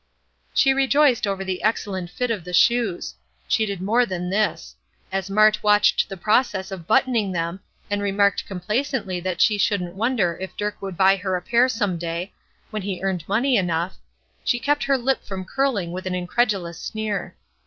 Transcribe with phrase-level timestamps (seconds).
[0.51, 3.13] She rejoiced over the excellent fit of the shoes.
[3.47, 4.75] She did more than this.
[5.11, 10.39] As Mart watched the process of buttoning them, and remarked complacently that she shouldn't wonder
[10.41, 12.33] if Dirk would buy her a pair some day,
[12.71, 13.97] when he earned money enough,
[14.43, 17.35] she kept her lip from curling with an incredulous sneer.